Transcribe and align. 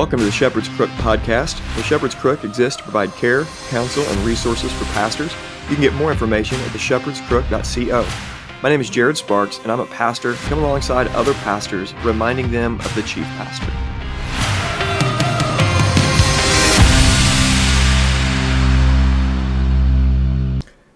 Welcome 0.00 0.20
to 0.20 0.24
the 0.24 0.32
Shepherd's 0.32 0.70
Crook 0.70 0.88
podcast. 0.92 1.58
The 1.76 1.82
Shepherd's 1.82 2.14
Crook 2.14 2.42
exists 2.42 2.78
to 2.78 2.82
provide 2.84 3.12
care, 3.16 3.44
counsel, 3.68 4.02
and 4.02 4.18
resources 4.20 4.72
for 4.72 4.86
pastors. 4.94 5.30
You 5.68 5.74
can 5.74 5.82
get 5.82 5.92
more 5.92 6.10
information 6.10 6.58
at 6.60 6.68
theshepherdscrook.co. 6.68 8.08
My 8.62 8.70
name 8.70 8.80
is 8.80 8.88
Jared 8.88 9.18
Sparks, 9.18 9.58
and 9.58 9.70
I'm 9.70 9.78
a 9.78 9.84
pastor 9.84 10.32
coming 10.48 10.64
alongside 10.64 11.08
other 11.08 11.34
pastors, 11.34 11.92
reminding 12.02 12.50
them 12.50 12.80
of 12.80 12.94
the 12.94 13.02
chief 13.02 13.24
pastor. 13.36 13.70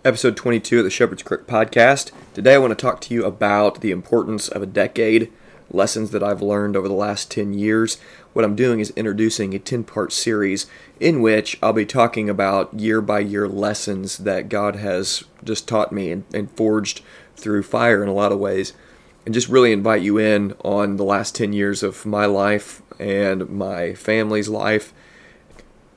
Episode 0.03 0.35
22 0.35 0.79
of 0.79 0.85
the 0.85 0.91
Shepherd's 0.91 1.23
Crook 1.23 1.47
podcast. 1.47 2.11
Today 2.33 2.55
I 2.55 2.59
want 2.59 2.71
to 2.71 2.83
talk 2.83 3.03
to 3.03 3.13
you 3.13 3.27
about 3.27 3.83
the 3.83 3.91
importance 3.91 4.49
of 4.49 4.63
a 4.63 4.67
decade, 4.67 5.31
lessons 5.71 6.11
that 6.11 6.23
I've 6.23 6.43
learned 6.43 6.77
over 6.77 6.89
the 6.89 6.95
last 6.95 7.31
10 7.31 7.53
years. 7.55 7.99
What 8.35 8.45
I'm 8.45 8.55
doing 8.55 8.81
is 8.81 8.91
introducing 8.91 9.55
a 9.55 9.59
10 9.59 9.85
part 9.85 10.13
series 10.13 10.67
in 11.01 11.23
which 11.23 11.59
I'll 11.63 11.73
be 11.73 11.87
talking 11.87 12.29
about 12.29 12.79
year 12.79 13.01
by 13.01 13.21
year 13.21 13.49
lessons 13.49 14.19
that 14.19 14.51
God 14.51 14.77
has 14.77 15.25
just 15.43 15.67
taught 15.67 15.93
me 15.93 16.11
and, 16.11 16.25
and 16.35 16.51
forged 16.51 17.01
through 17.37 17.63
fire 17.63 18.03
in 18.03 18.09
a 18.11 18.15
lot 18.15 18.33
of 18.33 18.39
ways. 18.39 18.75
And 19.25 19.33
just 19.33 19.49
really 19.49 19.73
invite 19.73 20.03
you 20.03 20.19
in 20.19 20.55
on 20.63 20.97
the 20.97 21.05
last 21.05 21.35
10 21.35 21.55
years 21.55 21.83
of 21.83 22.05
my 22.05 22.27
life 22.27 22.83
and 22.99 23.49
my 23.49 23.95
family's 23.95 24.51
life 24.51 24.93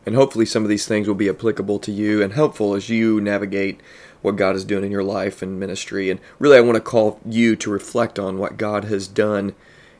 and 0.08 0.16
hopefully, 0.16 0.46
some 0.46 0.64
of 0.64 0.70
these 0.70 0.88
things 0.88 1.06
will 1.06 1.16
be 1.16 1.28
applicable 1.28 1.80
to 1.80 1.92
you 1.92 2.24
and 2.24 2.32
helpful 2.32 2.76
as 2.76 2.88
you 2.88 3.20
navigate 3.20 3.82
what 4.22 4.38
God 4.38 4.56
is 4.56 4.64
doing 4.64 4.86
in 4.86 4.92
your 4.92 5.04
life 5.04 5.42
and 5.42 5.60
ministry. 5.60 6.10
And 6.10 6.22
really, 6.40 6.56
I 6.56 6.62
want 6.62 6.78
to 6.78 6.82
call 6.82 7.20
you 7.26 7.58
to 7.58 7.70
reflect 7.70 8.18
on 8.18 8.38
what 8.38 8.56
God 8.56 8.86
has 8.86 9.06
done 9.06 9.54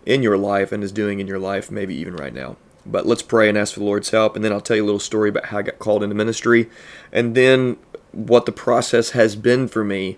in 0.08 0.24
your 0.24 0.38
life 0.38 0.72
and 0.72 0.84
is 0.84 0.94
doing 0.94 1.20
in 1.20 1.28
your 1.28 1.38
life, 1.38 1.70
maybe 1.70 1.94
even 1.94 2.16
right 2.16 2.34
now. 2.34 2.56
But 2.86 3.06
let's 3.06 3.22
pray 3.22 3.50
and 3.50 3.58
ask 3.58 3.74
for 3.74 3.82
the 3.82 3.86
Lord's 3.86 4.10
help. 4.10 4.36
And 4.38 4.44
then 4.44 4.54
I'll 4.54 4.62
tell 4.62 4.78
you 4.78 4.84
a 4.84 4.86
little 4.86 5.00
story 5.00 5.28
about 5.28 5.48
how 5.48 5.58
I 5.58 5.64
got 5.64 5.80
called 5.80 6.02
into 6.02 6.16
ministry 6.16 6.70
and 7.12 7.36
then 7.36 7.76
what 8.14 8.46
the 8.46 8.54
process 8.54 9.10
has 9.10 9.36
been 9.36 9.68
for 9.68 9.84
me 9.84 10.18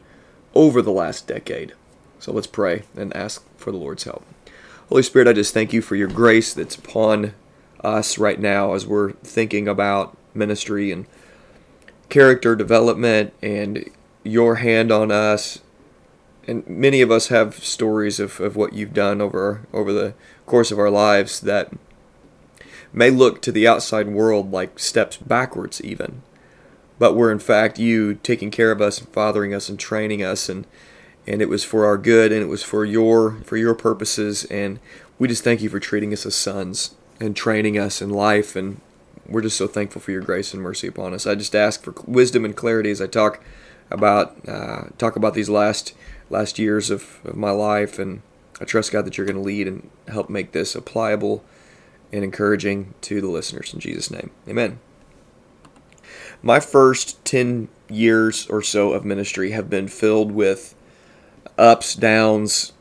over 0.53 0.83
the 0.83 0.91
last 0.91 1.25
decade. 1.25 1.73
So 2.19 2.31
let's 2.31 2.47
pray 2.47 2.83
and 2.95 3.15
ask 3.15 3.43
for 3.57 3.71
the 3.71 3.79
Lord's 3.79 4.03
help. 4.03 4.23
Holy 4.89 5.01
Spirit, 5.01 5.27
I 5.27 5.33
just 5.33 5.55
thank 5.55 5.73
you 5.73 5.81
for 5.81 5.95
your 5.95 6.07
grace 6.07 6.53
that's 6.53 6.75
upon 6.75 7.33
us 7.83 8.19
right 8.19 8.39
now 8.39 8.73
as 8.73 8.85
we're 8.85 9.13
thinking 9.13 9.67
about 9.67 10.15
ministry 10.35 10.91
and 10.91 11.07
character 12.09 12.55
development 12.55 13.33
and 13.41 13.89
your 14.23 14.55
hand 14.55 14.91
on 14.91 15.11
us. 15.11 15.59
And 16.49 16.67
many 16.67 17.01
of 17.01 17.11
us 17.11 17.27
have 17.27 17.63
stories 17.63 18.19
of, 18.19 18.39
of 18.39 18.55
what 18.55 18.73
you've 18.73 18.93
done 18.93 19.21
over 19.21 19.61
over 19.71 19.93
the 19.93 20.13
course 20.45 20.71
of 20.71 20.79
our 20.79 20.89
lives 20.89 21.41
that 21.41 21.71
may 22.91 23.11
look 23.11 23.41
to 23.43 23.51
the 23.51 23.67
outside 23.67 24.07
world 24.07 24.51
like 24.51 24.79
steps 24.79 25.17
backwards 25.17 25.79
even. 25.81 26.23
But 26.97 27.15
were 27.15 27.31
in 27.31 27.39
fact 27.39 27.77
you 27.77 28.15
taking 28.15 28.49
care 28.51 28.71
of 28.71 28.81
us 28.81 28.99
and 28.99 29.09
fathering 29.09 29.53
us 29.53 29.69
and 29.69 29.79
training 29.79 30.23
us 30.23 30.49
and 30.49 30.65
and 31.27 31.41
it 31.41 31.49
was 31.49 31.63
for 31.63 31.85
our 31.85 31.97
good 31.97 32.31
and 32.31 32.41
it 32.41 32.47
was 32.47 32.63
for 32.63 32.83
your 32.83 33.33
for 33.43 33.55
your 33.55 33.75
purposes 33.75 34.45
and 34.45 34.79
we 35.19 35.27
just 35.27 35.43
thank 35.43 35.61
you 35.61 35.69
for 35.69 35.79
treating 35.79 36.13
us 36.13 36.25
as 36.25 36.33
sons 36.33 36.95
and 37.19 37.35
training 37.35 37.77
us 37.77 38.01
in 38.01 38.09
life. 38.09 38.55
And 38.55 38.79
we're 39.27 39.41
just 39.41 39.57
so 39.57 39.67
thankful 39.67 40.01
for 40.01 40.11
your 40.11 40.21
grace 40.21 40.53
and 40.53 40.63
mercy 40.63 40.87
upon 40.87 41.13
us. 41.13 41.27
I 41.27 41.35
just 41.35 41.55
ask 41.55 41.83
for 41.83 41.93
wisdom 42.07 42.45
and 42.45 42.55
clarity 42.55 42.89
as 42.89 43.01
I 43.01 43.07
talk 43.07 43.43
about 43.91 44.35
uh, 44.47 44.83
talk 44.97 45.15
about 45.15 45.33
these 45.33 45.49
last 45.49 45.93
last 46.29 46.59
years 46.59 46.89
of, 46.89 47.19
of 47.23 47.35
my 47.35 47.51
life. 47.51 47.99
And 47.99 48.21
I 48.61 48.65
trust 48.65 48.91
God 48.91 49.05
that 49.05 49.17
you're 49.17 49.25
going 49.25 49.35
to 49.35 49.41
lead 49.41 49.67
and 49.67 49.89
help 50.07 50.29
make 50.29 50.51
this 50.51 50.75
applicable 50.75 51.43
and 52.11 52.23
encouraging 52.23 52.93
to 53.01 53.21
the 53.21 53.27
listeners. 53.27 53.73
In 53.73 53.79
Jesus' 53.79 54.11
name, 54.11 54.31
Amen. 54.47 54.79
My 56.41 56.59
first 56.59 57.23
ten 57.25 57.67
years 57.89 58.47
or 58.47 58.61
so 58.61 58.93
of 58.93 59.03
ministry 59.03 59.51
have 59.51 59.69
been 59.69 59.87
filled 59.87 60.31
with 60.31 60.73
ups, 61.57 61.95
downs, 61.95 62.71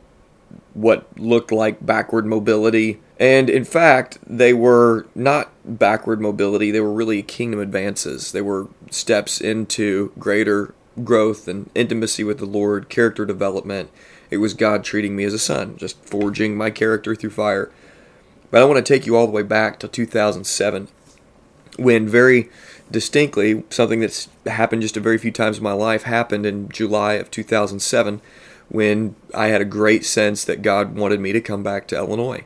what 0.73 1.07
looked 1.19 1.51
like 1.51 1.85
backward 1.85 2.25
mobility 2.25 3.01
and 3.19 3.49
in 3.49 3.65
fact, 3.65 4.17
they 4.25 4.53
were 4.53 5.05
not 5.13 5.51
backward 5.65 6.21
mobility, 6.21 6.71
they 6.71 6.79
were 6.79 6.93
really 6.93 7.21
kingdom 7.21 7.59
advances. 7.59 8.31
They 8.31 8.41
were 8.41 8.69
steps 8.89 9.41
into 9.41 10.13
greater 10.17 10.73
growth 11.03 11.47
and 11.47 11.69
intimacy 11.75 12.23
with 12.23 12.39
the 12.39 12.45
Lord, 12.45 12.89
character 12.89 13.25
development. 13.25 13.89
It 14.29 14.37
was 14.37 14.53
God 14.53 14.83
treating 14.83 15.15
me 15.15 15.23
as 15.23 15.33
a 15.33 15.39
son, 15.39 15.77
just 15.77 16.03
forging 16.05 16.55
my 16.55 16.69
character 16.69 17.15
through 17.15 17.31
fire. 17.31 17.71
But 18.51 18.61
I 18.61 18.65
want 18.65 18.83
to 18.83 18.93
take 18.93 19.05
you 19.05 19.15
all 19.15 19.25
the 19.25 19.31
way 19.31 19.43
back 19.43 19.79
to 19.79 19.87
2007 19.87 20.87
when 21.77 22.07
very 22.07 22.49
distinctly 22.91 23.63
something 23.69 23.99
that's 23.99 24.27
happened 24.45 24.81
just 24.81 24.97
a 24.97 25.01
very 25.01 25.17
few 25.17 25.31
times 25.31 25.57
in 25.57 25.63
my 25.63 25.73
life 25.73 26.03
happened 26.03 26.45
in 26.45 26.69
July 26.69 27.13
of 27.13 27.31
2007 27.31 28.21
when 28.69 29.15
I 29.33 29.47
had 29.47 29.61
a 29.61 29.65
great 29.65 30.05
sense 30.05 30.43
that 30.45 30.61
God 30.61 30.95
wanted 30.95 31.19
me 31.19 31.31
to 31.31 31.41
come 31.41 31.63
back 31.63 31.87
to 31.87 31.97
Illinois. 31.97 32.43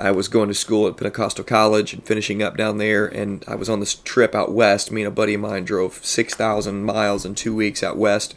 I 0.00 0.12
was 0.12 0.28
going 0.28 0.48
to 0.48 0.54
school 0.54 0.88
at 0.88 0.96
Pentecostal 0.96 1.44
College 1.44 1.92
and 1.92 2.02
finishing 2.02 2.42
up 2.42 2.56
down 2.56 2.78
there, 2.78 3.04
and 3.06 3.44
I 3.46 3.54
was 3.54 3.68
on 3.68 3.80
this 3.80 3.96
trip 3.96 4.34
out 4.34 4.50
west. 4.50 4.90
Me 4.90 5.02
and 5.02 5.08
a 5.08 5.14
buddy 5.14 5.34
of 5.34 5.42
mine 5.42 5.64
drove 5.64 6.02
6,000 6.02 6.84
miles 6.84 7.26
in 7.26 7.34
two 7.34 7.54
weeks 7.54 7.82
out 7.82 7.98
west 7.98 8.34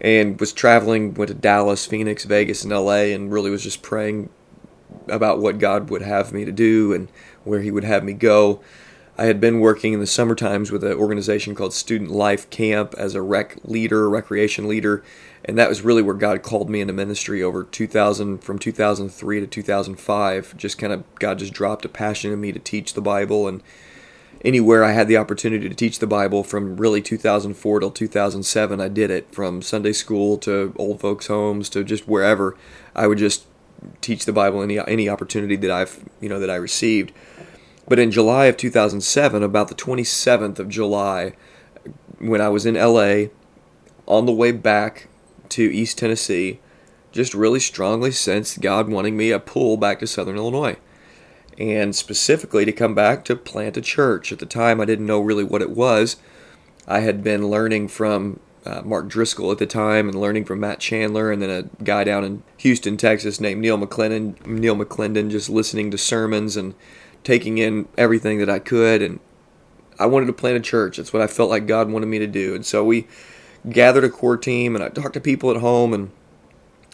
and 0.00 0.38
was 0.38 0.52
traveling, 0.52 1.12
went 1.14 1.28
to 1.28 1.34
Dallas, 1.34 1.86
Phoenix, 1.86 2.24
Vegas, 2.24 2.62
and 2.62 2.72
LA, 2.72 3.10
and 3.12 3.32
really 3.32 3.50
was 3.50 3.64
just 3.64 3.82
praying 3.82 4.30
about 5.08 5.40
what 5.40 5.58
God 5.58 5.90
would 5.90 6.02
have 6.02 6.32
me 6.32 6.44
to 6.44 6.52
do 6.52 6.92
and 6.92 7.08
where 7.42 7.60
He 7.60 7.72
would 7.72 7.84
have 7.84 8.04
me 8.04 8.12
go. 8.12 8.60
I 9.20 9.26
had 9.26 9.38
been 9.38 9.60
working 9.60 9.92
in 9.92 10.00
the 10.00 10.06
summer 10.06 10.34
times 10.34 10.72
with 10.72 10.82
an 10.82 10.94
organization 10.94 11.54
called 11.54 11.74
Student 11.74 12.10
Life 12.10 12.48
Camp 12.48 12.94
as 12.96 13.14
a 13.14 13.20
rec 13.20 13.58
leader, 13.64 14.08
recreation 14.08 14.66
leader, 14.66 15.04
and 15.44 15.58
that 15.58 15.68
was 15.68 15.82
really 15.82 16.00
where 16.00 16.14
God 16.14 16.42
called 16.42 16.70
me 16.70 16.80
into 16.80 16.94
ministry 16.94 17.42
over 17.42 17.64
2000 17.64 18.38
from 18.38 18.58
2003 18.58 19.40
to 19.40 19.46
2005. 19.46 20.56
Just 20.56 20.78
kind 20.78 20.94
of 20.94 21.04
God 21.16 21.38
just 21.38 21.52
dropped 21.52 21.84
a 21.84 21.88
passion 21.90 22.32
in 22.32 22.40
me 22.40 22.50
to 22.50 22.58
teach 22.58 22.94
the 22.94 23.02
Bible 23.02 23.46
and 23.46 23.62
anywhere 24.42 24.82
I 24.82 24.92
had 24.92 25.06
the 25.06 25.18
opportunity 25.18 25.68
to 25.68 25.74
teach 25.74 25.98
the 25.98 26.06
Bible 26.06 26.42
from 26.42 26.78
really 26.78 27.02
2004 27.02 27.80
till 27.80 27.90
2007 27.90 28.80
I 28.80 28.88
did 28.88 29.10
it 29.10 29.34
from 29.34 29.60
Sunday 29.60 29.92
school 29.92 30.38
to 30.38 30.72
old 30.76 30.98
folks 30.98 31.26
homes 31.26 31.68
to 31.70 31.84
just 31.84 32.08
wherever 32.08 32.56
I 32.96 33.06
would 33.06 33.18
just 33.18 33.44
teach 34.00 34.24
the 34.24 34.32
Bible 34.32 34.62
any 34.62 34.78
any 34.78 35.10
opportunity 35.10 35.56
that 35.56 35.70
I've 35.70 36.08
you 36.22 36.30
know 36.30 36.40
that 36.40 36.48
I 36.48 36.56
received. 36.56 37.12
But 37.90 37.98
in 37.98 38.12
July 38.12 38.46
of 38.46 38.56
2007, 38.56 39.42
about 39.42 39.66
the 39.66 39.74
27th 39.74 40.60
of 40.60 40.68
July, 40.68 41.32
when 42.20 42.40
I 42.40 42.48
was 42.48 42.64
in 42.64 42.76
LA 42.76 43.30
on 44.06 44.26
the 44.26 44.32
way 44.32 44.52
back 44.52 45.08
to 45.48 45.64
East 45.64 45.98
Tennessee, 45.98 46.60
just 47.10 47.34
really 47.34 47.58
strongly 47.58 48.12
sensed 48.12 48.60
God 48.60 48.88
wanting 48.88 49.16
me 49.16 49.32
a 49.32 49.40
pull 49.40 49.76
back 49.76 49.98
to 49.98 50.06
Southern 50.06 50.36
Illinois. 50.36 50.76
And 51.58 51.96
specifically 51.96 52.64
to 52.64 52.70
come 52.70 52.94
back 52.94 53.24
to 53.24 53.34
plant 53.34 53.76
a 53.76 53.80
church. 53.80 54.30
At 54.30 54.38
the 54.38 54.46
time, 54.46 54.80
I 54.80 54.84
didn't 54.84 55.06
know 55.06 55.18
really 55.18 55.42
what 55.42 55.60
it 55.60 55.70
was. 55.70 56.14
I 56.86 57.00
had 57.00 57.24
been 57.24 57.48
learning 57.48 57.88
from 57.88 58.38
uh, 58.64 58.82
Mark 58.84 59.08
Driscoll 59.08 59.50
at 59.50 59.58
the 59.58 59.66
time 59.66 60.08
and 60.08 60.20
learning 60.20 60.44
from 60.44 60.60
Matt 60.60 60.78
Chandler 60.78 61.32
and 61.32 61.42
then 61.42 61.50
a 61.50 61.82
guy 61.82 62.04
down 62.04 62.22
in 62.22 62.44
Houston, 62.58 62.96
Texas 62.96 63.40
named 63.40 63.60
Neil 63.60 63.78
McClendon, 63.78 64.46
Neil 64.46 64.76
McClendon 64.76 65.28
just 65.28 65.50
listening 65.50 65.90
to 65.90 65.98
sermons 65.98 66.56
and 66.56 66.74
taking 67.24 67.58
in 67.58 67.88
everything 67.98 68.38
that 68.38 68.50
I 68.50 68.58
could, 68.58 69.02
and 69.02 69.20
I 69.98 70.06
wanted 70.06 70.26
to 70.26 70.32
plant 70.32 70.56
a 70.56 70.60
church. 70.60 70.96
That's 70.96 71.12
what 71.12 71.22
I 71.22 71.26
felt 71.26 71.50
like 71.50 71.66
God 71.66 71.90
wanted 71.90 72.06
me 72.06 72.18
to 72.18 72.26
do, 72.26 72.54
and 72.54 72.64
so 72.64 72.84
we 72.84 73.06
gathered 73.68 74.04
a 74.04 74.10
core 74.10 74.36
team, 74.36 74.74
and 74.74 74.84
I 74.84 74.88
talked 74.88 75.14
to 75.14 75.20
people 75.20 75.50
at 75.50 75.58
home, 75.58 75.92
and 75.92 76.10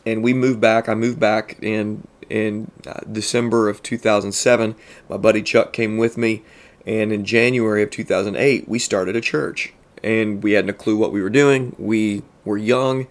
and 0.05 0.23
we 0.23 0.33
moved 0.33 0.61
back. 0.61 0.89
I 0.89 0.95
moved 0.95 1.21
back 1.21 1.59
in 1.63 2.07
in 2.29 2.71
uh, 2.87 3.01
December 3.11 3.69
of 3.69 3.83
2007. 3.83 4.75
My 5.09 5.17
buddy 5.17 5.43
Chuck 5.43 5.73
came 5.73 5.97
with 5.97 6.17
me, 6.17 6.43
and 6.85 7.13
in 7.13 7.25
January 7.25 7.83
of 7.83 7.91
2008, 7.91 8.69
we 8.69 8.79
started 8.79 9.17
a 9.17 9.21
church, 9.21 9.73
and 10.03 10.43
we 10.43 10.53
hadn't 10.53 10.71
a 10.71 10.75
clue 10.75 10.97
what 10.97 11.13
we 11.13 11.23
were 11.23 11.31
doing. 11.31 11.75
We 11.79 12.23
were 12.45 12.59
young. 12.59 13.07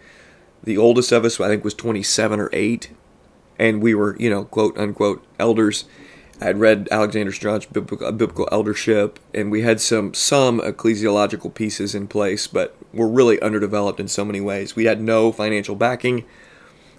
The 0.63 0.77
oldest 0.77 1.11
of 1.11 1.25
us, 1.25 1.39
I 1.39 1.47
think, 1.47 1.63
was 1.63 1.75
27 1.75 2.39
or 2.39 2.49
8, 2.51 2.89
and 3.59 3.81
we 3.81 3.93
were, 3.93 4.17
you 4.19 4.29
know, 4.29 4.45
quote 4.45 4.77
unquote 4.77 5.23
elders 5.39 5.85
I 6.41 6.45
had 6.45 6.59
read 6.59 6.89
Alexander 6.91 7.31
Strauch's 7.31 7.65
biblical, 7.65 8.11
biblical 8.11 8.49
eldership, 8.51 9.19
and 9.33 9.51
we 9.51 9.61
had 9.61 9.79
some 9.79 10.13
some 10.13 10.59
ecclesiological 10.59 11.53
pieces 11.53 11.95
in 11.95 12.07
place, 12.07 12.45
but 12.45 12.75
we're 12.93 13.07
really 13.07 13.41
underdeveloped 13.41 13.99
in 13.99 14.09
so 14.09 14.25
many 14.25 14.41
ways. 14.41 14.75
We 14.75 14.85
had 14.85 14.99
no 14.99 15.31
financial 15.31 15.75
backing, 15.75 16.25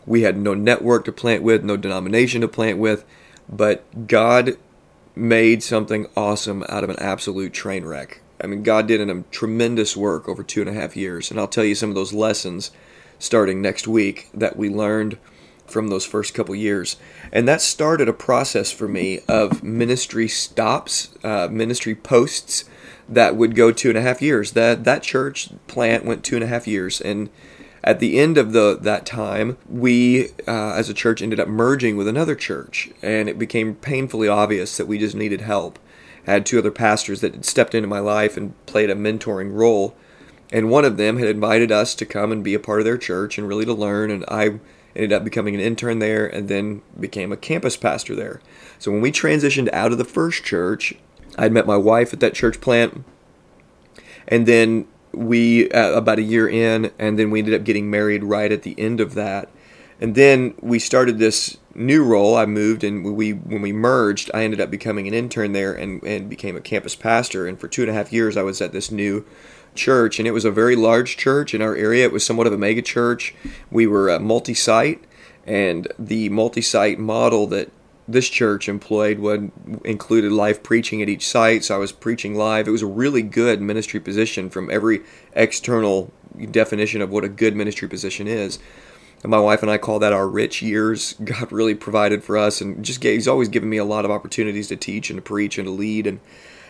we 0.06 0.22
had 0.22 0.38
no 0.38 0.54
network 0.54 1.04
to 1.04 1.12
plant 1.12 1.42
with, 1.42 1.64
no 1.64 1.76
denomination 1.76 2.40
to 2.40 2.48
plant 2.48 2.78
with, 2.78 3.04
but 3.48 4.06
God 4.06 4.56
made 5.14 5.62
something 5.62 6.06
awesome 6.16 6.64
out 6.68 6.84
of 6.84 6.90
an 6.90 6.98
absolute 6.98 7.52
train 7.52 7.84
wreck. 7.84 8.20
I 8.42 8.46
mean, 8.46 8.62
God 8.62 8.86
did 8.86 9.00
a 9.00 9.10
um, 9.10 9.24
tremendous 9.30 9.96
work 9.96 10.28
over 10.28 10.42
two 10.42 10.60
and 10.60 10.70
a 10.70 10.74
half 10.74 10.96
years, 10.96 11.30
and 11.30 11.38
I'll 11.38 11.48
tell 11.48 11.64
you 11.64 11.74
some 11.74 11.88
of 11.90 11.94
those 11.94 12.12
lessons 12.12 12.70
starting 13.18 13.60
next 13.60 13.88
week 13.88 14.28
that 14.34 14.56
we 14.56 14.68
learned 14.68 15.18
from 15.66 15.88
those 15.88 16.04
first 16.04 16.34
couple 16.34 16.54
years. 16.54 16.96
And 17.32 17.46
that 17.48 17.60
started 17.60 18.08
a 18.08 18.12
process 18.12 18.72
for 18.72 18.88
me 18.88 19.20
of 19.28 19.62
ministry 19.62 20.28
stops, 20.28 21.10
uh, 21.24 21.48
ministry 21.50 21.94
posts 21.94 22.64
that 23.08 23.36
would 23.36 23.54
go 23.54 23.72
two 23.72 23.88
and 23.88 23.98
a 23.98 24.02
half 24.02 24.20
years. 24.20 24.52
That 24.52 24.84
that 24.84 25.02
church 25.02 25.50
plant 25.66 26.04
went 26.04 26.24
two 26.24 26.36
and 26.36 26.44
a 26.44 26.48
half 26.48 26.66
years, 26.66 27.00
and 27.00 27.30
at 27.84 28.00
the 28.00 28.18
end 28.18 28.36
of 28.36 28.52
the 28.52 28.76
that 28.80 29.06
time, 29.06 29.58
we 29.68 30.30
uh, 30.46 30.74
as 30.74 30.88
a 30.88 30.94
church 30.94 31.22
ended 31.22 31.38
up 31.38 31.48
merging 31.48 31.96
with 31.96 32.08
another 32.08 32.34
church, 32.34 32.90
and 33.02 33.28
it 33.28 33.38
became 33.38 33.76
painfully 33.76 34.28
obvious 34.28 34.76
that 34.76 34.86
we 34.86 34.98
just 34.98 35.14
needed 35.14 35.42
help. 35.42 35.78
I 36.26 36.32
had 36.32 36.46
two 36.46 36.58
other 36.58 36.72
pastors 36.72 37.20
that 37.20 37.34
had 37.34 37.44
stepped 37.44 37.74
into 37.74 37.86
my 37.86 38.00
life 38.00 38.36
and 38.36 38.54
played 38.66 38.90
a 38.90 38.96
mentoring 38.96 39.54
role, 39.54 39.94
and 40.50 40.68
one 40.68 40.84
of 40.84 40.96
them 40.96 41.18
had 41.18 41.28
invited 41.28 41.70
us 41.70 41.94
to 41.94 42.04
come 42.04 42.32
and 42.32 42.42
be 42.42 42.54
a 42.54 42.60
part 42.60 42.80
of 42.80 42.84
their 42.84 42.98
church 42.98 43.38
and 43.38 43.46
really 43.46 43.64
to 43.64 43.72
learn. 43.72 44.10
And 44.10 44.24
I 44.26 44.58
ended 44.96 45.12
up 45.12 45.24
becoming 45.24 45.54
an 45.54 45.60
intern 45.60 45.98
there, 45.98 46.26
and 46.26 46.48
then 46.48 46.82
became 46.98 47.32
a 47.32 47.36
campus 47.36 47.76
pastor 47.76 48.14
there. 48.14 48.40
So 48.78 48.90
when 48.90 49.00
we 49.00 49.12
transitioned 49.12 49.72
out 49.72 49.92
of 49.92 49.98
the 49.98 50.04
first 50.04 50.42
church, 50.44 50.94
I'd 51.38 51.52
met 51.52 51.66
my 51.66 51.76
wife 51.76 52.12
at 52.12 52.20
that 52.20 52.34
church 52.34 52.60
plant, 52.60 53.04
and 54.26 54.46
then 54.46 54.86
we 55.12 55.70
uh, 55.70 55.92
about 55.92 56.18
a 56.18 56.22
year 56.22 56.48
in, 56.48 56.90
and 56.98 57.18
then 57.18 57.30
we 57.30 57.40
ended 57.40 57.54
up 57.54 57.64
getting 57.64 57.90
married 57.90 58.24
right 58.24 58.52
at 58.52 58.62
the 58.62 58.78
end 58.78 59.00
of 59.00 59.14
that. 59.14 59.50
And 59.98 60.14
then 60.14 60.54
we 60.60 60.78
started 60.78 61.18
this 61.18 61.56
new 61.74 62.04
role. 62.04 62.36
I 62.36 62.44
moved, 62.44 62.84
and 62.84 63.16
we 63.16 63.32
when 63.32 63.62
we 63.62 63.72
merged, 63.72 64.30
I 64.34 64.44
ended 64.44 64.60
up 64.60 64.70
becoming 64.70 65.08
an 65.08 65.14
intern 65.14 65.52
there 65.52 65.72
and, 65.72 66.02
and 66.02 66.28
became 66.28 66.56
a 66.56 66.60
campus 66.60 66.94
pastor. 66.94 67.46
And 67.46 67.58
for 67.58 67.68
two 67.68 67.82
and 67.82 67.90
a 67.90 67.94
half 67.94 68.12
years, 68.12 68.36
I 68.36 68.42
was 68.42 68.60
at 68.60 68.72
this 68.72 68.90
new 68.90 69.24
church, 69.76 70.18
and 70.18 70.26
it 70.26 70.32
was 70.32 70.44
a 70.44 70.50
very 70.50 70.76
large 70.76 71.16
church 71.16 71.54
in 71.54 71.62
our 71.62 71.76
area. 71.76 72.04
It 72.04 72.12
was 72.12 72.24
somewhat 72.24 72.46
of 72.46 72.52
a 72.52 72.58
mega 72.58 72.82
church. 72.82 73.34
We 73.70 73.86
were 73.86 74.08
a 74.08 74.18
multi-site, 74.18 75.04
and 75.46 75.88
the 75.98 76.28
multi-site 76.30 76.98
model 76.98 77.46
that 77.48 77.70
this 78.08 78.28
church 78.28 78.68
employed 78.68 79.18
would 79.18 79.50
included 79.84 80.30
live 80.32 80.62
preaching 80.62 81.02
at 81.02 81.08
each 81.08 81.26
site. 81.26 81.64
So 81.64 81.74
I 81.74 81.78
was 81.78 81.92
preaching 81.92 82.36
live. 82.36 82.68
It 82.68 82.72
was 82.72 82.82
a 82.82 82.86
really 82.86 83.22
good 83.22 83.60
ministry 83.60 84.00
position 84.00 84.48
from 84.48 84.70
every 84.70 85.02
external 85.32 86.12
definition 86.50 87.02
of 87.02 87.10
what 87.10 87.24
a 87.24 87.28
good 87.28 87.56
ministry 87.56 87.88
position 87.88 88.28
is. 88.28 88.58
And 89.22 89.30
my 89.30 89.40
wife 89.40 89.62
and 89.62 89.70
I 89.70 89.78
call 89.78 89.98
that 89.98 90.12
our 90.12 90.28
rich 90.28 90.62
years. 90.62 91.14
God 91.24 91.50
really 91.50 91.74
provided 91.74 92.22
for 92.22 92.36
us, 92.36 92.60
and 92.60 92.84
just 92.84 93.00
gave, 93.00 93.14
He's 93.14 93.28
always 93.28 93.48
given 93.48 93.68
me 93.68 93.78
a 93.78 93.84
lot 93.84 94.04
of 94.04 94.10
opportunities 94.10 94.68
to 94.68 94.76
teach 94.76 95.10
and 95.10 95.16
to 95.16 95.22
preach 95.22 95.58
and 95.58 95.66
to 95.66 95.72
lead, 95.72 96.06
and 96.06 96.20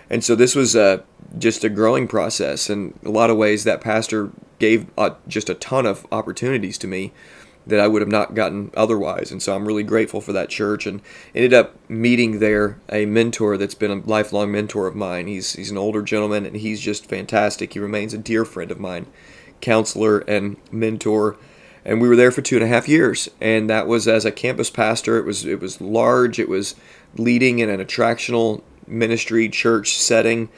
and 0.08 0.23
so 0.23 0.35
this 0.35 0.55
was 0.55 0.76
uh, 0.76 1.03
just 1.38 1.64
a 1.64 1.69
growing 1.69 2.06
process. 2.06 2.70
And 2.70 2.99
a 3.05 3.11
lot 3.11 3.31
of 3.31 3.37
ways, 3.37 3.64
that 3.64 3.81
pastor 3.81 4.31
gave 4.58 4.87
uh, 4.97 5.11
just 5.29 5.50
a 5.50 5.55
ton 5.55 5.87
of 5.87 6.06
opportunities 6.12 6.79
to 6.79 6.87
me 6.87 7.12
that 7.67 7.81
I 7.81 7.88
would 7.88 8.00
have 8.00 8.08
not 8.11 8.35
gotten 8.35 8.70
otherwise. 8.76 9.32
And 9.32 9.43
so 9.43 9.55
I'm 9.55 9.67
really 9.67 9.82
grateful 9.82 10.20
for 10.20 10.32
that 10.32 10.49
church 10.49 10.87
and 10.87 11.03
ended 11.35 11.53
up 11.53 11.75
meeting 11.91 12.38
there 12.38 12.79
a 12.88 13.06
mentor 13.06 13.56
that's 13.56 13.75
been 13.75 13.91
a 13.91 14.06
lifelong 14.06 14.53
mentor 14.53 14.87
of 14.87 14.94
mine. 14.94 15.26
He's 15.26 15.55
he's 15.55 15.73
an 15.73 15.79
older 15.79 16.03
gentleman 16.03 16.47
and 16.47 16.56
he's 16.56 16.81
just 16.81 17.06
fantastic. 17.06 17.73
He 17.73 17.81
remains 17.81 18.14
a 18.14 18.19
dear 18.19 18.44
friend 18.44 18.70
of 18.70 18.79
mine, 18.79 19.06
counselor 19.61 20.20
and 20.20 20.56
mentor. 20.70 21.37
And 21.85 22.00
we 22.00 22.09
were 22.09 22.17
there 22.17 22.32
for 22.32 22.43
two 22.43 22.56
and 22.56 22.64
a 22.64 22.69
half 22.69 22.88
years. 22.88 23.29
And 23.41 23.69
that 23.69 23.88
was 23.88 24.06
as 24.06 24.25
a 24.25 24.32
campus 24.32 24.70
pastor. 24.70 25.19
It 25.19 25.25
was 25.25 25.44
it 25.44 25.61
was 25.61 25.81
large. 25.81 26.38
It 26.38 26.49
was 26.49 26.76
leading 27.17 27.59
in 27.59 27.69
an 27.69 27.85
attractional 27.85 28.62
ministry 28.87 29.49
church 29.49 29.97
setting. 29.97 30.49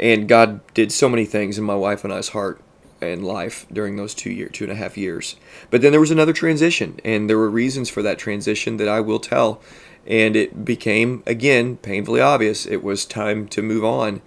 And 0.00 0.28
God 0.28 0.60
did 0.74 0.90
so 0.90 1.08
many 1.08 1.24
things 1.24 1.58
in 1.58 1.64
my 1.64 1.74
wife 1.74 2.04
and 2.04 2.12
I's 2.12 2.30
heart 2.30 2.60
and 3.00 3.24
life 3.24 3.66
during 3.72 3.96
those 3.96 4.14
two 4.14 4.30
year 4.30 4.48
two 4.48 4.64
and 4.64 4.72
a 4.72 4.76
half 4.76 4.96
years. 4.96 5.36
But 5.70 5.82
then 5.82 5.90
there 5.90 6.00
was 6.00 6.10
another 6.10 6.32
transition, 6.32 7.00
and 7.04 7.28
there 7.28 7.38
were 7.38 7.50
reasons 7.50 7.90
for 7.90 8.02
that 8.02 8.18
transition 8.18 8.76
that 8.76 8.88
I 8.88 9.00
will 9.00 9.18
tell. 9.18 9.60
And 10.06 10.34
it 10.34 10.64
became 10.64 11.22
again 11.26 11.76
painfully 11.76 12.20
obvious. 12.20 12.66
It 12.66 12.82
was 12.82 13.04
time 13.04 13.46
to 13.48 13.62
move 13.62 13.84
on, 13.84 14.22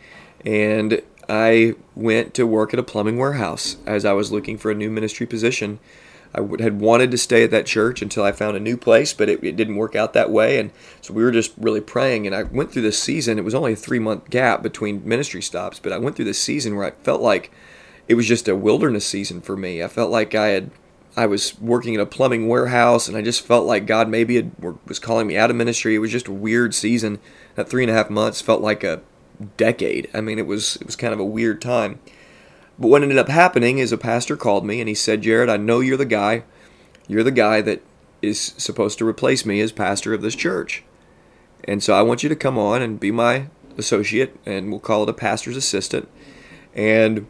and 0.45 1.01
I 1.27 1.75
went 1.95 2.33
to 2.35 2.45
work 2.45 2.73
at 2.73 2.79
a 2.79 2.83
plumbing 2.83 3.17
warehouse 3.17 3.77
as 3.85 4.05
I 4.05 4.13
was 4.13 4.31
looking 4.31 4.57
for 4.57 4.71
a 4.71 4.75
new 4.75 4.89
ministry 4.89 5.25
position. 5.25 5.79
I 6.35 6.61
had 6.61 6.81
wanted 6.81 7.11
to 7.11 7.17
stay 7.17 7.43
at 7.43 7.51
that 7.51 7.65
church 7.65 8.01
until 8.01 8.23
I 8.23 8.31
found 8.31 8.57
a 8.57 8.59
new 8.59 8.75
place, 8.75 9.13
but 9.13 9.29
it, 9.29 9.43
it, 9.43 9.55
didn't 9.55 9.77
work 9.77 9.95
out 9.95 10.13
that 10.13 10.29
way. 10.29 10.59
And 10.59 10.71
so 11.01 11.13
we 11.13 11.23
were 11.23 11.31
just 11.31 11.53
really 11.57 11.81
praying. 11.81 12.27
And 12.27 12.35
I 12.35 12.43
went 12.43 12.71
through 12.71 12.81
this 12.81 13.01
season. 13.01 13.39
It 13.39 13.45
was 13.45 13.55
only 13.55 13.73
a 13.73 13.77
three 13.77 13.99
month 13.99 14.29
gap 14.29 14.61
between 14.61 15.07
ministry 15.07 15.41
stops, 15.41 15.79
but 15.79 15.93
I 15.93 15.97
went 15.97 16.15
through 16.15 16.25
this 16.25 16.41
season 16.41 16.75
where 16.75 16.85
I 16.85 16.91
felt 16.91 17.21
like 17.21 17.51
it 18.07 18.15
was 18.15 18.27
just 18.27 18.47
a 18.47 18.55
wilderness 18.55 19.05
season 19.05 19.41
for 19.41 19.55
me. 19.55 19.81
I 19.81 19.87
felt 19.87 20.11
like 20.11 20.35
I 20.35 20.47
had 20.47 20.71
I 21.17 21.25
was 21.27 21.59
working 21.61 21.93
in 21.93 22.01
a 22.01 22.05
plumbing 22.05 22.49
warehouse, 22.49 23.07
and 23.07 23.15
I 23.15 23.21
just 23.21 23.45
felt 23.45 23.65
like 23.65 23.85
God 23.85 24.09
maybe 24.09 24.35
had, 24.35 24.51
was 24.85 24.99
calling 24.99 25.27
me 25.27 25.37
out 25.37 25.49
of 25.49 25.55
ministry. 25.55 25.95
It 25.95 25.99
was 25.99 26.11
just 26.11 26.27
a 26.27 26.33
weird 26.33 26.75
season. 26.75 27.19
That 27.55 27.69
three 27.69 27.83
and 27.83 27.91
a 27.91 27.93
half 27.93 28.09
months 28.09 28.41
felt 28.41 28.61
like 28.61 28.83
a 28.83 29.01
decade. 29.55 30.09
I 30.13 30.19
mean, 30.21 30.39
it 30.39 30.47
was 30.47 30.75
it 30.77 30.85
was 30.85 30.97
kind 30.97 31.13
of 31.13 31.19
a 31.19 31.25
weird 31.25 31.61
time. 31.61 31.99
But 32.77 32.89
what 32.89 33.03
ended 33.03 33.17
up 33.17 33.29
happening 33.29 33.77
is 33.77 33.91
a 33.91 33.97
pastor 33.97 34.35
called 34.35 34.65
me 34.65 34.79
and 34.79 34.89
he 34.89 34.95
said, 34.95 35.21
"Jared, 35.21 35.49
I 35.49 35.57
know 35.57 35.79
you're 35.79 35.97
the 35.97 36.05
guy. 36.05 36.43
You're 37.07 37.23
the 37.23 37.31
guy 37.31 37.61
that 37.61 37.81
is 38.21 38.53
supposed 38.57 38.97
to 38.97 39.07
replace 39.07 39.45
me 39.45 39.61
as 39.61 39.71
pastor 39.71 40.13
of 40.13 40.21
this 40.21 40.35
church, 40.35 40.83
and 41.63 41.83
so 41.83 41.93
I 41.93 42.01
want 42.01 42.23
you 42.23 42.29
to 42.29 42.35
come 42.35 42.57
on 42.57 42.81
and 42.81 42.99
be 42.99 43.11
my 43.11 43.47
associate, 43.77 44.35
and 44.45 44.71
we'll 44.71 44.79
call 44.79 45.03
it 45.03 45.09
a 45.09 45.13
pastor's 45.13 45.57
assistant." 45.57 46.07
And 46.73 47.27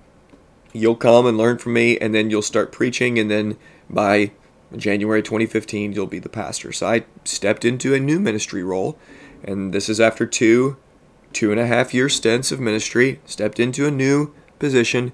you'll 0.74 0.96
come 0.96 1.26
and 1.26 1.38
learn 1.38 1.58
from 1.58 1.74
me, 1.74 1.98
and 2.00 2.16
then 2.16 2.30
you'll 2.30 2.42
start 2.42 2.72
preaching, 2.72 3.20
and 3.20 3.30
then 3.30 3.58
by 3.90 4.32
January 4.76 5.22
2015, 5.22 5.94
you'll 5.94 6.08
be 6.08 6.20
the 6.20 6.30
pastor. 6.30 6.72
So 6.72 6.88
I 6.88 7.06
stepped 7.24 7.64
into 7.64 7.94
a 7.94 8.00
new 8.00 8.20
ministry 8.20 8.64
role, 8.64 8.98
and 9.44 9.74
this 9.74 9.90
is 9.90 10.00
after 10.00 10.26
two, 10.26 10.78
two 11.34 11.52
and 11.52 11.60
a 11.60 11.68
half 11.68 11.94
year 11.94 12.10
stints 12.10 12.52
of 12.52 12.60
ministry, 12.60 13.20
stepped 13.26 13.60
into 13.60 13.86
a 13.86 13.92
new 13.92 14.34
position, 14.58 15.12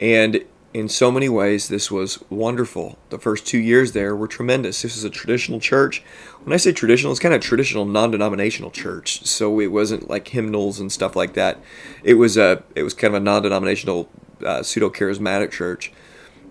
and 0.00 0.44
in 0.74 0.90
so 0.90 1.10
many 1.10 1.28
ways, 1.28 1.68
this 1.68 1.90
was 1.90 2.22
wonderful. 2.28 2.98
The 3.08 3.18
first 3.18 3.46
two 3.46 3.58
years 3.58 3.92
there 3.92 4.14
were 4.14 4.28
tremendous. 4.28 4.82
This 4.82 4.94
is 4.94 5.04
a 5.04 5.10
traditional 5.10 5.58
church. 5.58 6.02
When 6.44 6.52
I 6.52 6.58
say 6.58 6.72
traditional, 6.72 7.12
it's 7.12 7.20
kind 7.20 7.34
of 7.34 7.40
traditional, 7.40 7.86
non-denominational 7.86 8.72
church. 8.72 9.24
So 9.24 9.58
it 9.60 9.68
wasn't 9.68 10.10
like 10.10 10.28
hymnals 10.28 10.78
and 10.78 10.92
stuff 10.92 11.16
like 11.16 11.32
that. 11.32 11.58
It 12.04 12.14
was 12.14 12.36
a, 12.36 12.62
it 12.74 12.82
was 12.82 12.92
kind 12.92 13.14
of 13.14 13.22
a 13.22 13.24
non-denominational 13.24 14.10
uh, 14.44 14.62
pseudo 14.62 14.90
charismatic 14.90 15.50
church. 15.50 15.92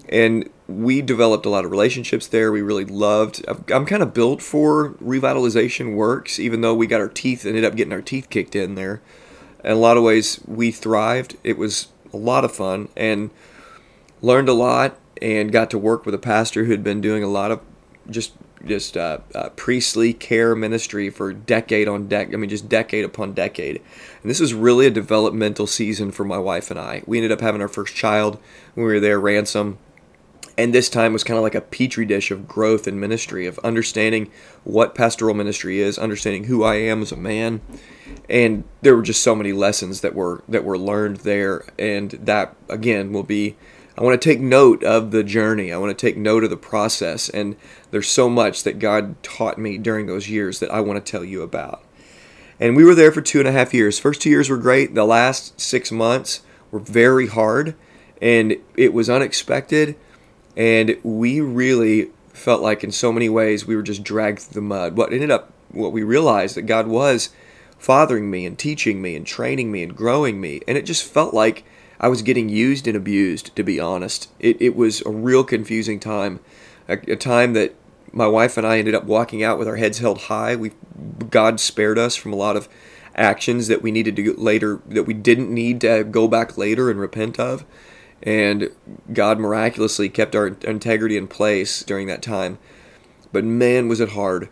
And 0.09 0.49
we 0.67 1.03
developed 1.03 1.45
a 1.45 1.49
lot 1.49 1.63
of 1.63 1.69
relationships 1.69 2.25
there. 2.25 2.51
We 2.51 2.63
really 2.63 2.85
loved. 2.85 3.45
I'm 3.71 3.85
kind 3.85 4.01
of 4.01 4.13
built 4.13 4.41
for 4.41 4.93
revitalization 4.93 5.95
works, 5.95 6.39
even 6.39 6.61
though 6.61 6.73
we 6.73 6.87
got 6.87 6.99
our 7.01 7.09
teeth, 7.09 7.45
ended 7.45 7.63
up 7.63 7.75
getting 7.75 7.93
our 7.93 8.01
teeth 8.01 8.31
kicked 8.31 8.55
in 8.55 8.73
there. 8.73 9.01
In 9.63 9.71
a 9.71 9.75
lot 9.75 9.97
of 9.97 10.03
ways, 10.03 10.41
we 10.47 10.71
thrived. 10.71 11.37
It 11.43 11.59
was 11.59 11.87
a 12.15 12.17
lot 12.17 12.45
of 12.45 12.51
fun 12.51 12.89
and 12.95 13.29
learned 14.21 14.49
a 14.49 14.53
lot 14.53 14.97
and 15.21 15.51
got 15.51 15.69
to 15.71 15.77
work 15.77 16.05
with 16.05 16.15
a 16.15 16.19
pastor 16.19 16.65
who 16.65 16.71
had 16.71 16.83
been 16.83 17.01
doing 17.01 17.23
a 17.23 17.27
lot 17.27 17.51
of 17.51 17.61
just 18.09 18.33
just 18.65 18.97
uh, 18.97 19.19
uh, 19.35 19.49
priestly 19.49 20.11
care 20.11 20.55
ministry 20.55 21.11
for 21.11 21.31
decade 21.31 21.87
on 21.87 22.07
deck. 22.07 22.33
I 22.33 22.37
mean, 22.37 22.49
just 22.49 22.67
decade 22.67 23.05
upon 23.05 23.33
decade. 23.33 23.75
And 24.21 24.31
this 24.31 24.39
was 24.39 24.55
really 24.55 24.87
a 24.87 24.91
developmental 24.91 25.67
season 25.67 26.11
for 26.11 26.23
my 26.23 26.39
wife 26.39 26.71
and 26.71 26.79
I. 26.79 27.03
We 27.05 27.19
ended 27.19 27.31
up 27.31 27.41
having 27.41 27.61
our 27.61 27.67
first 27.67 27.95
child 27.95 28.39
when 28.73 28.87
we 28.87 28.93
were 28.93 28.99
there, 28.99 29.19
Ransom. 29.19 29.77
And 30.57 30.73
this 30.73 30.89
time 30.89 31.11
was 31.11 31.23
kind 31.23 31.37
of 31.37 31.43
like 31.43 31.55
a 31.55 31.61
petri 31.61 32.05
dish 32.05 32.31
of 32.31 32.47
growth 32.47 32.87
and 32.87 32.99
ministry, 32.99 33.45
of 33.45 33.59
understanding 33.59 34.31
what 34.63 34.95
pastoral 34.95 35.35
ministry 35.35 35.79
is, 35.79 35.97
understanding 35.97 36.45
who 36.45 36.63
I 36.63 36.75
am 36.75 37.01
as 37.01 37.11
a 37.11 37.17
man, 37.17 37.61
and 38.29 38.63
there 38.81 38.95
were 38.95 39.01
just 39.01 39.21
so 39.21 39.35
many 39.35 39.51
lessons 39.51 40.01
that 40.01 40.15
were 40.15 40.43
that 40.47 40.63
were 40.63 40.77
learned 40.77 41.17
there, 41.17 41.65
and 41.77 42.11
that 42.11 42.55
again 42.69 43.11
will 43.11 43.23
be 43.23 43.57
I 43.97 44.03
want 44.03 44.21
to 44.21 44.29
take 44.29 44.41
note 44.41 44.83
of 44.83 45.11
the 45.11 45.23
journey. 45.23 45.71
I 45.71 45.77
want 45.77 45.97
to 45.97 46.05
take 46.05 46.17
note 46.17 46.43
of 46.43 46.49
the 46.49 46.57
process. 46.57 47.29
And 47.29 47.55
there's 47.91 48.09
so 48.09 48.29
much 48.29 48.63
that 48.63 48.79
God 48.79 49.21
taught 49.23 49.57
me 49.57 49.77
during 49.77 50.05
those 50.05 50.29
years 50.29 50.59
that 50.59 50.71
I 50.71 50.81
want 50.81 51.03
to 51.03 51.11
tell 51.11 51.23
you 51.23 51.41
about. 51.41 51.81
And 52.59 52.75
we 52.75 52.83
were 52.83 52.95
there 52.95 53.11
for 53.11 53.21
two 53.21 53.39
and 53.39 53.47
a 53.47 53.53
half 53.53 53.73
years. 53.73 53.97
First 53.97 54.21
two 54.21 54.29
years 54.29 54.49
were 54.49 54.57
great. 54.57 54.95
The 54.95 55.05
last 55.05 55.59
six 55.61 55.93
months 55.93 56.41
were 56.71 56.79
very 56.79 57.27
hard. 57.27 57.75
And 58.21 58.57
it 58.75 58.93
was 58.93 59.09
unexpected. 59.09 59.95
And 60.55 60.97
we 61.03 61.41
really 61.41 62.11
felt 62.33 62.61
like, 62.61 62.83
in 62.83 62.91
so 62.91 63.11
many 63.11 63.29
ways, 63.29 63.65
we 63.65 63.75
were 63.75 63.81
just 63.81 64.03
dragged 64.03 64.39
through 64.39 64.61
the 64.61 64.67
mud. 64.67 64.97
What 64.97 65.13
ended 65.13 65.31
up, 65.31 65.51
what 65.71 65.91
we 65.91 66.03
realized 66.03 66.55
that 66.55 66.63
God 66.63 66.87
was 66.87 67.29
fathering 67.77 68.29
me 68.31 68.45
and 68.45 68.57
teaching 68.57 69.01
me 69.01 69.15
and 69.15 69.25
training 69.25 69.71
me 69.71 69.83
and 69.83 69.95
growing 69.95 70.39
me. 70.39 70.61
And 70.67 70.77
it 70.77 70.85
just 70.85 71.03
felt 71.03 71.33
like 71.33 71.65
I 71.99 72.07
was 72.07 72.21
getting 72.21 72.49
used 72.49 72.87
and 72.87 72.97
abused, 72.97 73.55
to 73.55 73.63
be 73.63 73.79
honest. 73.79 74.29
It, 74.39 74.61
it 74.61 74.75
was 74.75 75.01
a 75.01 75.09
real 75.09 75.43
confusing 75.43 75.99
time, 75.99 76.39
a, 76.87 76.93
a 77.11 77.15
time 77.15 77.53
that 77.53 77.75
my 78.11 78.27
wife 78.27 78.57
and 78.57 78.65
I 78.65 78.79
ended 78.79 78.95
up 78.95 79.03
walking 79.03 79.43
out 79.43 79.59
with 79.59 79.67
our 79.67 79.75
heads 79.75 79.99
held 79.99 80.23
high. 80.23 80.55
We 80.55 80.71
God 81.29 81.59
spared 81.59 81.97
us 81.97 82.15
from 82.15 82.31
a 82.31 82.37
lot 82.37 82.55
of 82.55 82.69
actions 83.13 83.67
that 83.67 83.81
we 83.81 83.91
needed 83.91 84.15
to 84.15 84.33
later 84.33 84.81
that 84.87 85.03
we 85.03 85.13
didn't 85.13 85.53
need 85.53 85.81
to 85.81 86.03
go 86.03 86.27
back 86.27 86.57
later 86.57 86.89
and 86.89 86.99
repent 86.99 87.39
of. 87.39 87.65
And 88.25 88.71
God 89.13 89.39
miraculously 89.39 90.09
kept 90.09 90.35
our 90.35 90.47
integrity 90.47 91.15
in 91.15 91.27
place 91.27 91.83
during 91.83 92.07
that 92.07 92.21
time. 92.21 92.57
but 93.31 93.43
man, 93.43 93.87
was 93.87 93.99
it 93.99 94.09
hard. 94.09 94.49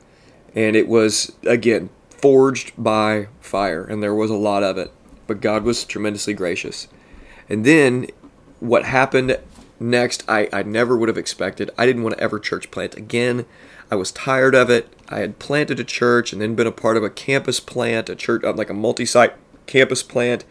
And 0.56 0.76
it 0.76 0.88
was, 0.88 1.32
again, 1.48 1.90
forged 2.10 2.74
by 2.78 3.28
fire, 3.42 3.84
and 3.84 4.04
there 4.04 4.14
was 4.14 4.30
a 4.30 4.36
lot 4.36 4.62
of 4.62 4.78
it. 4.78 4.92
But 5.26 5.42
God 5.42 5.64
was 5.64 5.84
tremendously 5.84 6.34
gracious. 6.34 6.88
And 7.50 7.66
then 7.66 8.08
what 8.60 8.86
happened 8.86 9.40
next, 9.80 10.24
I, 10.28 10.48
I 10.54 10.64
never 10.64 10.96
would 10.98 11.10
have 11.10 11.18
expected. 11.18 11.72
I 11.78 11.86
didn't 11.86 12.04
want 12.04 12.18
to 12.18 12.24
ever 12.24 12.40
church 12.40 12.72
plant 12.72 12.96
again. 12.96 13.46
I 13.92 13.96
was 13.96 14.12
tired 14.12 14.56
of 14.56 14.70
it. 14.70 14.94
I 15.10 15.20
had 15.20 15.40
planted 15.40 15.80
a 15.80 15.84
church 15.84 16.34
and 16.34 16.42
then 16.42 16.56
been 16.56 16.68
a 16.68 16.72
part 16.72 16.98
of 16.98 17.04
a 17.04 17.10
campus 17.10 17.60
plant, 17.60 18.10
a 18.10 18.16
church, 18.16 18.44
uh, 18.44 18.54
like 18.54 18.70
a 18.70 18.74
multi 18.74 19.06
site 19.06 19.34
campus 19.66 20.04
plant. 20.04 20.46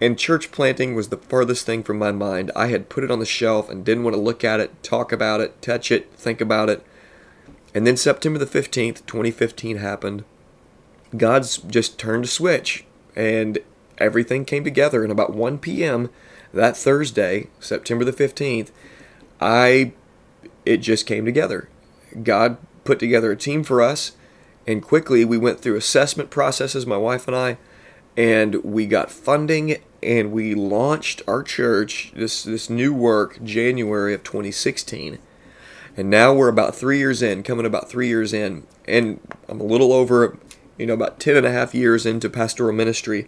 And 0.00 0.18
church 0.18 0.52
planting 0.52 0.94
was 0.94 1.08
the 1.08 1.16
farthest 1.16 1.64
thing 1.64 1.82
from 1.82 1.98
my 1.98 2.12
mind. 2.12 2.50
I 2.54 2.66
had 2.66 2.88
put 2.88 3.04
it 3.04 3.10
on 3.10 3.18
the 3.18 3.26
shelf 3.26 3.70
and 3.70 3.84
didn't 3.84 4.04
want 4.04 4.14
to 4.14 4.20
look 4.20 4.44
at 4.44 4.60
it, 4.60 4.82
talk 4.82 5.10
about 5.10 5.40
it, 5.40 5.60
touch 5.62 5.90
it, 5.90 6.12
think 6.14 6.40
about 6.40 6.68
it. 6.68 6.84
And 7.74 7.86
then 7.86 7.96
September 7.96 8.38
the 8.38 8.46
15th, 8.46 9.06
2015 9.06 9.78
happened. 9.78 10.24
God's 11.16 11.58
just 11.58 11.98
turned 11.98 12.24
a 12.24 12.28
switch 12.28 12.84
and 13.14 13.58
everything 13.98 14.44
came 14.44 14.64
together. 14.64 15.02
And 15.02 15.12
about 15.12 15.34
1 15.34 15.58
p.m. 15.58 16.10
that 16.52 16.76
Thursday, 16.76 17.48
September 17.58 18.04
the 18.04 18.12
15th, 18.12 18.70
I 19.40 19.92
it 20.64 20.78
just 20.78 21.06
came 21.06 21.24
together. 21.24 21.68
God 22.22 22.58
put 22.84 22.98
together 22.98 23.30
a 23.30 23.36
team 23.36 23.62
for 23.62 23.80
us 23.80 24.12
and 24.66 24.82
quickly 24.82 25.24
we 25.24 25.38
went 25.38 25.60
through 25.60 25.76
assessment 25.76 26.28
processes, 26.28 26.86
my 26.86 26.96
wife 26.96 27.28
and 27.28 27.36
I, 27.36 27.56
and 28.16 28.62
we 28.64 28.86
got 28.86 29.10
funding 29.10 29.76
and 30.02 30.32
we 30.32 30.54
launched 30.54 31.22
our 31.26 31.42
church 31.42 32.12
this 32.14 32.42
this 32.42 32.70
new 32.70 32.92
work 32.92 33.42
January 33.42 34.14
of 34.14 34.22
2016 34.22 35.18
and 35.96 36.10
now 36.10 36.34
we're 36.34 36.48
about 36.48 36.74
three 36.74 36.98
years 36.98 37.22
in 37.22 37.42
coming 37.42 37.64
about 37.64 37.88
three 37.88 38.08
years 38.08 38.32
in. 38.32 38.64
And 38.86 39.20
I'm 39.48 39.60
a 39.60 39.64
little 39.64 39.92
over 39.92 40.36
you 40.78 40.86
know 40.86 40.94
about 40.94 41.18
10 41.18 41.36
and 41.36 41.46
a 41.46 41.50
half 41.50 41.74
years 41.74 42.04
into 42.04 42.28
pastoral 42.28 42.72
ministry. 42.72 43.26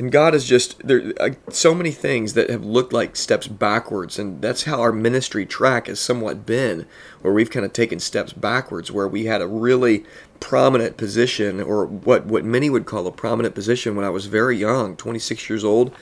And 0.00 0.12
God 0.12 0.32
is 0.34 0.44
just 0.44 0.86
there 0.86 1.12
uh, 1.20 1.30
so 1.50 1.74
many 1.74 1.90
things 1.90 2.34
that 2.34 2.50
have 2.50 2.64
looked 2.64 2.92
like 2.92 3.16
steps 3.16 3.46
backwards. 3.46 4.18
And 4.18 4.42
that's 4.42 4.64
how 4.64 4.80
our 4.80 4.92
ministry 4.92 5.46
track 5.46 5.86
has 5.86 6.00
somewhat 6.00 6.44
been 6.44 6.86
where 7.20 7.32
we've 7.32 7.50
kind 7.50 7.64
of 7.64 7.72
taken 7.72 8.00
steps 8.00 8.32
backwards 8.32 8.90
where 8.90 9.08
we 9.08 9.26
had 9.26 9.40
a 9.40 9.46
really 9.46 10.04
prominent 10.40 10.96
position 10.96 11.60
or 11.60 11.86
what 11.86 12.26
what 12.26 12.44
many 12.44 12.70
would 12.70 12.86
call 12.86 13.06
a 13.06 13.12
prominent 13.12 13.54
position 13.54 13.96
when 13.96 14.04
I 14.04 14.10
was 14.10 14.26
very 14.26 14.56
young 14.56 14.96
26 14.96 15.48
years 15.48 15.64
old 15.64 15.92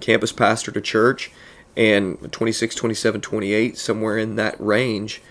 campus 0.00 0.32
pastor 0.32 0.70
to 0.72 0.80
church 0.80 1.30
and 1.76 2.32
26 2.32 2.74
27 2.74 3.20
28 3.20 3.78
somewhere 3.78 4.18
in 4.18 4.36
that 4.36 4.58
range 4.60 5.22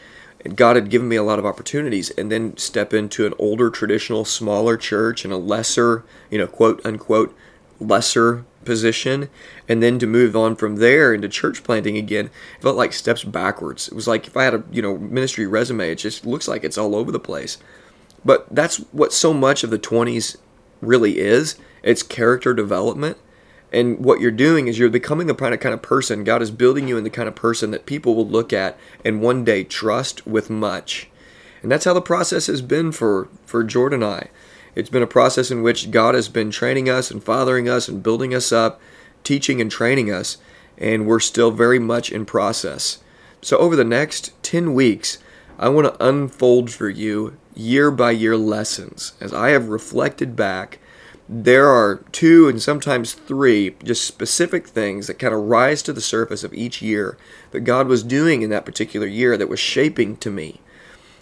God 0.55 0.77
had 0.77 0.89
given 0.89 1.09
me 1.09 1.17
a 1.17 1.23
lot 1.23 1.39
of 1.39 1.45
opportunities 1.45 2.11
and 2.11 2.31
then 2.31 2.55
step 2.57 2.93
into 2.93 3.25
an 3.25 3.33
older 3.37 3.69
traditional 3.69 4.25
smaller 4.25 4.77
church 4.77 5.23
and 5.23 5.33
a 5.33 5.37
lesser 5.37 6.03
you 6.29 6.37
know 6.37 6.47
quote 6.47 6.85
unquote 6.85 7.35
lesser 7.79 8.45
position 8.65 9.29
and 9.67 9.81
then 9.81 9.99
to 9.99 10.05
move 10.05 10.35
on 10.35 10.55
from 10.55 10.75
there 10.77 11.13
into 11.13 11.29
church 11.29 11.63
planting 11.63 11.97
again 11.97 12.29
felt 12.59 12.75
like 12.75 12.91
steps 12.93 13.23
backwards. 13.23 13.87
It 13.87 13.93
was 13.93 14.07
like 14.07 14.27
if 14.27 14.35
i 14.35 14.43
had 14.43 14.53
a 14.53 14.63
you 14.71 14.81
know 14.81 14.97
ministry 14.97 15.47
resume 15.47 15.89
it 15.89 15.95
just 15.95 16.25
looks 16.25 16.47
like 16.47 16.63
it's 16.63 16.77
all 16.77 16.95
over 16.95 17.11
the 17.11 17.19
place 17.19 17.57
but 18.23 18.47
that's 18.53 18.77
what 18.91 19.13
so 19.13 19.33
much 19.33 19.63
of 19.63 19.69
the 19.69 19.79
20s 19.79 20.37
really 20.81 21.19
is. 21.19 21.55
It's 21.83 22.03
character 22.03 22.53
development. 22.53 23.17
And 23.71 24.03
what 24.03 24.19
you're 24.19 24.31
doing 24.31 24.67
is 24.67 24.79
you're 24.79 24.89
becoming 24.89 25.27
the 25.27 25.35
kind 25.35 25.73
of 25.73 25.81
person 25.81 26.23
god 26.23 26.41
is 26.41 26.49
building 26.49 26.87
you 26.87 26.97
in 26.97 27.03
the 27.03 27.09
kind 27.09 27.27
of 27.27 27.35
person 27.35 27.69
that 27.71 27.85
people 27.85 28.15
will 28.15 28.27
look 28.27 28.51
at 28.51 28.79
and 29.05 29.21
one 29.21 29.43
day 29.43 29.63
trust 29.63 30.25
with 30.25 30.49
much. 30.49 31.07
And 31.61 31.71
that's 31.71 31.85
how 31.85 31.93
the 31.93 32.01
process 32.01 32.47
has 32.47 32.61
been 32.63 32.91
for 32.91 33.29
for 33.45 33.63
jordan 33.63 34.01
and 34.01 34.11
i. 34.11 34.29
It's 34.75 34.89
been 34.89 35.03
a 35.03 35.07
process 35.07 35.51
in 35.51 35.63
which 35.63 35.91
God 35.91 36.15
has 36.15 36.29
been 36.29 36.51
training 36.51 36.89
us 36.89 37.11
and 37.11 37.23
fathering 37.23 37.67
us 37.67 37.87
and 37.87 38.03
building 38.03 38.33
us 38.33 38.51
up, 38.51 38.79
teaching 39.23 39.59
and 39.59 39.69
training 39.69 40.11
us, 40.11 40.37
and 40.77 41.05
we're 41.05 41.19
still 41.19 41.51
very 41.51 41.79
much 41.79 42.11
in 42.11 42.25
process. 42.25 42.99
So, 43.41 43.57
over 43.57 43.75
the 43.75 43.83
next 43.83 44.31
10 44.43 44.73
weeks, 44.73 45.17
I 45.57 45.69
want 45.69 45.87
to 45.87 46.05
unfold 46.05 46.71
for 46.71 46.89
you 46.89 47.37
year 47.59 47.91
by 47.91 48.11
year 48.11 48.37
lessons. 48.37 49.13
As 49.19 49.33
I 49.33 49.49
have 49.49 49.67
reflected 49.67 50.35
back, 50.35 50.79
there 51.27 51.67
are 51.67 51.97
two 52.11 52.47
and 52.47 52.61
sometimes 52.61 53.13
three 53.13 53.75
just 53.83 54.05
specific 54.05 54.67
things 54.67 55.07
that 55.07 55.19
kind 55.19 55.33
of 55.33 55.41
rise 55.41 55.83
to 55.83 55.93
the 55.93 56.01
surface 56.01 56.43
of 56.43 56.53
each 56.53 56.81
year 56.81 57.17
that 57.51 57.59
God 57.61 57.87
was 57.87 58.01
doing 58.01 58.41
in 58.41 58.49
that 58.49 58.65
particular 58.65 59.05
year 59.05 59.37
that 59.37 59.49
was 59.49 59.59
shaping 59.59 60.17
to 60.17 60.31
me 60.31 60.61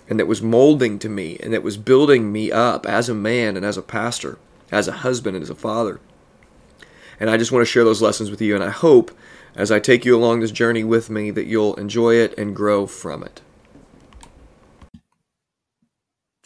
and 0.07 0.17
that 0.19 0.27
was 0.27 0.41
molding 0.41 0.99
to 0.99 1.09
me 1.09 1.37
and 1.41 1.51
that 1.51 1.63
was 1.63 1.75
building 1.75 2.31
me 2.31 2.51
up 2.51 2.85
as 2.85 3.09
a 3.09 3.13
man 3.13 3.57
and 3.57 3.65
as 3.65 3.75
a 3.75 3.81
pastor, 3.81 4.37
as 4.71 4.87
a 4.87 4.93
husband 5.03 5.35
and 5.35 5.43
as 5.43 5.49
a 5.49 5.55
father. 5.55 5.99
And 7.19 7.29
I 7.29 7.37
just 7.37 7.51
want 7.51 7.63
to 7.63 7.71
share 7.71 7.83
those 7.83 8.01
lessons 8.01 8.29
with 8.29 8.41
you, 8.41 8.53
and 8.53 8.63
I 8.63 8.69
hope 8.69 9.11
as 9.55 9.71
I 9.71 9.79
take 9.79 10.05
you 10.05 10.15
along 10.15 10.39
this 10.39 10.51
journey 10.51 10.83
with 10.83 11.09
me 11.09 11.31
that 11.31 11.47
you'll 11.47 11.73
enjoy 11.75 12.13
it 12.15 12.37
and 12.37 12.55
grow 12.55 12.85
from 12.85 13.23
it. 13.23 13.41